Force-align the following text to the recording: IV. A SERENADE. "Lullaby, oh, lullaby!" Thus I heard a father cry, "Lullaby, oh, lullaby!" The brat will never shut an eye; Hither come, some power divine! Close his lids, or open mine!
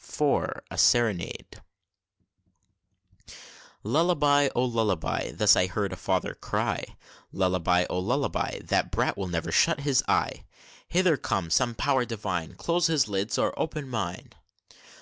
IV. 0.00 0.22
A 0.70 0.78
SERENADE. 0.78 1.60
"Lullaby, 3.82 4.48
oh, 4.54 4.64
lullaby!" 4.64 5.32
Thus 5.32 5.54
I 5.54 5.66
heard 5.66 5.92
a 5.92 5.96
father 5.96 6.32
cry, 6.32 6.82
"Lullaby, 7.30 7.84
oh, 7.90 7.98
lullaby!" 7.98 8.60
The 8.60 8.88
brat 8.90 9.18
will 9.18 9.28
never 9.28 9.52
shut 9.52 9.84
an 9.86 9.94
eye; 10.08 10.46
Hither 10.88 11.18
come, 11.18 11.50
some 11.50 11.74
power 11.74 12.06
divine! 12.06 12.54
Close 12.54 12.86
his 12.86 13.06
lids, 13.06 13.36
or 13.36 13.52
open 13.60 13.90
mine! 13.90 14.32